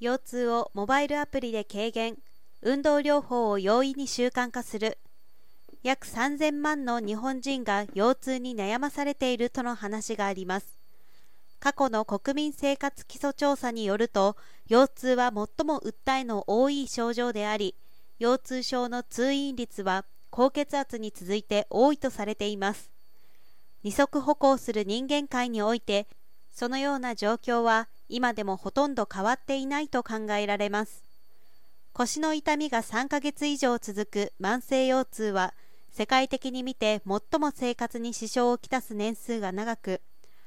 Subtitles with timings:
[0.00, 2.16] 腰痛をモバイルアプリで軽減。
[2.62, 4.98] 運動療法を容易に習慣化する。
[5.82, 10.76] 約3000万の日本人が腰痛に悩まされているとの話があります。
[11.60, 14.36] 過去の国民生活基礎調査によると
[14.68, 17.74] 腰痛は最も訴えの多い症状であり
[18.20, 22.90] 腰痛症の通院率は高血圧に続いて多いとされています。
[23.82, 26.06] 二足歩行する人間界において
[26.50, 31.04] そのような状況は今でもほとんど変わっていないと考えられます。
[31.92, 35.54] 腰の痛みが3ヶ月以上続く慢性腰痛は
[35.90, 40.00] 世界的に見て最も生活に支障をきたす年数が長く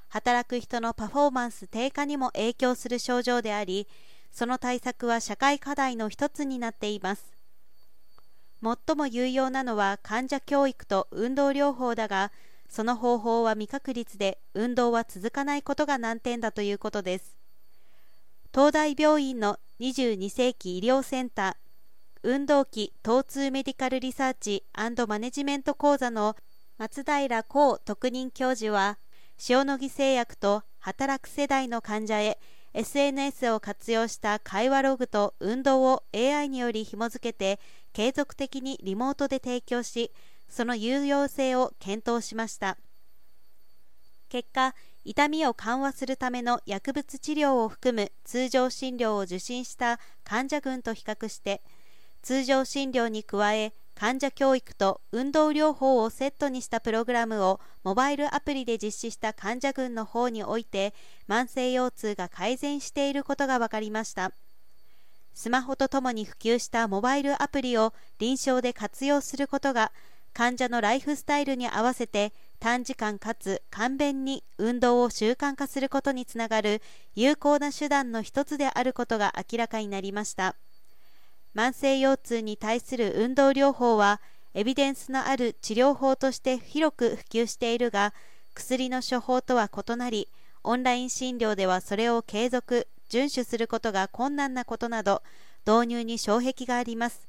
[0.08, 3.88] 働く人のパフォーマンス低下にも影響する症状であり
[4.32, 7.35] その対策は社会課題の一つになっています。
[8.63, 12.32] 最も有用なのは患者教育と運動療法だが
[12.70, 17.41] その方法は未確率で運動は続かないことが難点だということです。
[18.54, 21.54] 東大病院の22世紀医療センター
[22.23, 24.66] 運動器疼痛メディカルリサーチ
[25.08, 26.35] マネジメント講座の
[26.77, 28.98] 松平幸特任教授は
[29.48, 32.40] 塩野義製薬と働く世代の患者へ
[32.74, 37.58] SNS を活用した会話ログと運動を AI により紐付けて
[37.93, 40.12] 継続的にリモートで提供し
[40.49, 42.77] その有用性を検討しました。
[44.32, 51.62] 結果痛みを緩和するための薬物治療を含む通常診療を受診した患者群と比較して
[52.21, 60.93] 通常診療に加え患者教育と運動療法をセットにしたプログラムをモバイルアプリで実施した患者群の方において
[61.27, 64.31] 慢性腰痛が改善していることが分かりました。
[65.34, 69.91] スマホとともに普及したモバイルアプリを臨床で活用することが
[70.34, 76.79] 患者のライフスタイルに合わせて短時間かつ簡便に運動を習慣化することにつながる
[77.16, 80.56] 有効な手段の一つであることが明らかになりました。
[81.56, 84.22] 慢性腰痛に対する運動療法は
[84.53, 88.13] エビデンスのある治療法として広く普及しているが
[88.53, 90.28] 薬の処方とは異なり
[90.63, 95.24] オンライン診療ではそれを継続遵守することが困難なことなど
[95.66, 97.28] 導入に障壁があります。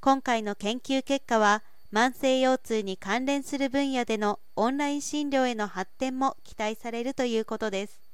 [0.00, 8.11] 今回の研究結果は慢性腰痛に関連する分野でのオンライン診療への発展も期待されるということです。